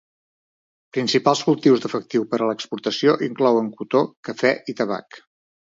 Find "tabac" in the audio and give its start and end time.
4.83-5.25